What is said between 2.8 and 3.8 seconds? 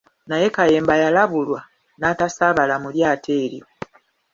mu lyato eryo.